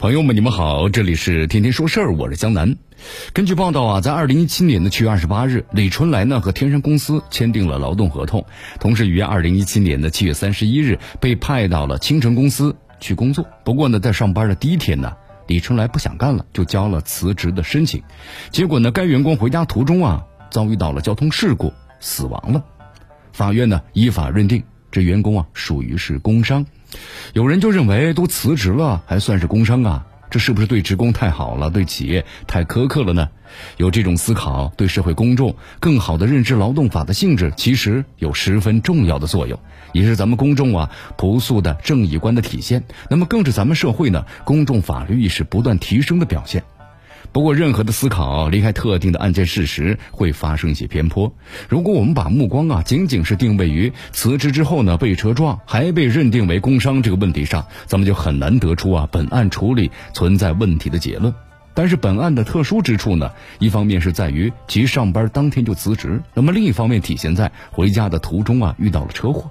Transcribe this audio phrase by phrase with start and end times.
[0.00, 2.74] 朋友们，你们好，这里是天天说事儿，我是江南。
[3.34, 8.42] 根据报道啊，在二零一七年的七月二十八日，李春来呢和天山公司签订了劳动合同，
[8.78, 13.46] 同时于二零一七年的七月三十一日被派到了青城公司去工作。
[13.62, 15.12] 不过呢，在上班的第一天呢，
[15.46, 18.02] 李春来不想干了，就交了辞职的申请。
[18.50, 22.64] 结果呢，该员工回家途中啊，遭遇到了交通事故，死亡了。
[23.34, 26.64] 法院呢依法认定这员工啊属于是工伤。
[27.32, 30.06] 有人就认为，都辞职了还算是工伤啊？
[30.30, 33.28] 这是不是对职工太好了，对企业太苛刻了呢？
[33.78, 39.58] 有这种思考，对社会公众更好的认知劳动法的性质，其实有十分重要的作用，
[39.92, 42.84] 也是咱们公众啊朴素的正义观的体现。
[43.08, 46.62] 那么，更是咱们社会呢公众法律意识不断提升的表现。
[47.32, 51.32] 不过，任何的思考离开特定的案件事实，会发生一些偏颇。
[51.68, 61.32] 如果我们把目光啊仅仅是定位于辞职之后呢被车撞还被认定为工伤这个问题上，咱们就很难得出啊本案处理存在问题的结论。
[61.72, 69.50] 但是本案的特殊之处呢，一方面是在于其上班当天就辞职，那么另一方面体现在回家的途中啊遇到了车祸。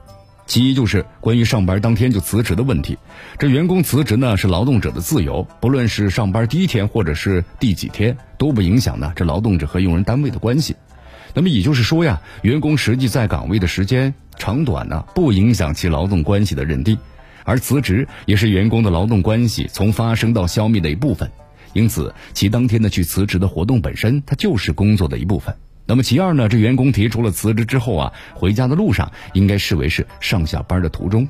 [0.50, 2.98] 其一就是关于上班当天就辞职的问题，
[3.38, 10.76] 这员工辞职呢是劳动者的自由，不论是上班第一天或者是第几天，都不影响呢这劳动者和用人单位的关系。
[11.36, 16.98] 那么也就是说呀，员工实际在岗位的时间长短呢，不影响其劳动关系的认定，
[17.44, 21.30] 而辞职也是员工的劳动关系从发生到消灭的一部分，
[21.74, 25.56] 因此其当天的去辞职的活动本身，它就是工作的一部分。
[25.90, 26.48] 那么其二呢？
[26.48, 31.28] 这员工提出了辞职之后啊，回家的路上应该视为是上下班的途中。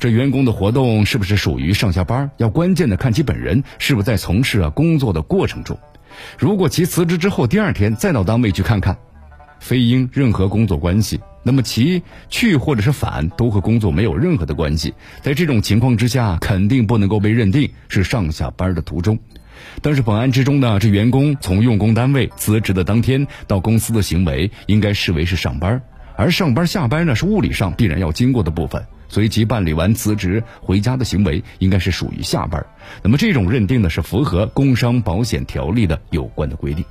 [0.00, 2.28] 这员工的活动是不是属于上下班？
[2.36, 5.78] 要关键的看其本人是不是在从事啊工作的过程中。
[6.36, 8.98] 如果其辞职之后第二天再到单位去看看，
[9.60, 14.92] 非因任何工作关系，那么其去或者是返都和工作没有任何的关系。
[15.22, 19.20] 在这种情况之下，肯定不能够被认定是上下班的途中。
[19.82, 25.80] 但是本案之中呢，这员工从用工单位辞职的当天到公司的行为，应该视为是上班，
[26.16, 32.64] 而上班下班呢是物理上必然要经过的部分，所以其办理完辞职回家的行为，应该是属于下班。
[33.02, 36.84] 那么这种认定呢是符合工伤保险条例的有关的规定。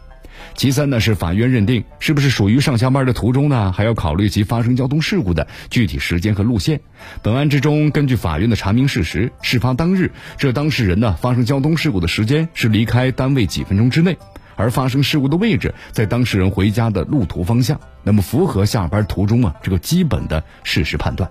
[0.55, 6.79] 其三呢是法院认定是不是属于上下班的途中呢，还要考虑其发生交通事故的具体时间和路线。
[7.21, 14.17] 本案之中，根据法院的查明事实，事发当日这当事人呢发生交通事故的时间是离开单位几分钟之内，
[14.55, 21.29] 而发生事故的位置在当事人回家的路途方向，那么符合下班途中啊这个基本的事实判断。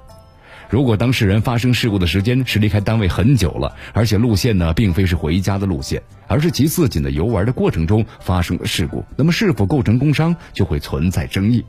[0.70, 11.64] 如果当事人发生事故的时间是离开单位很久了，而且路线呢并非是回家的路线，而是其自己的游玩的过程中发生的事故，那么是否构成工伤就会存在争议。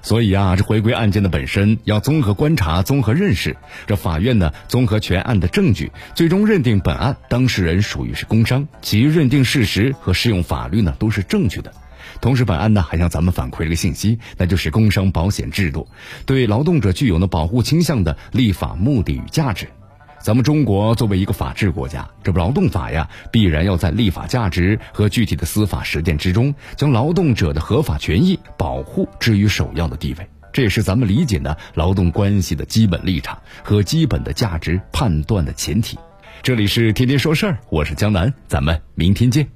[0.00, 3.56] 所以啊，这回归案件的本身，要综合观察、综合认识。
[3.86, 11.72] 这法院呢，综合全案的证据，最终认定本案当事人属于是工伤，其认定事实和适用法律呢都是正确的。
[12.20, 15.88] 同时，本案呢还向咱们反馈了一个信息，那就是工伤保险制度
[16.26, 19.68] 对劳动者具有呢保护倾向的立法目的与价值。
[20.20, 30.28] 咱们中国作为一个法治国家，这不劳动法呀，必然要在立法价值和具体的司法实践之中，将劳动者的合法权益保护置于首要的地位。
[30.52, 35.98] 这也是咱们理解呢劳动关系的基本立场和基本的价值判断的前提。
[36.42, 39.52] 这里是天天说事儿，我是江南，咱们明天见。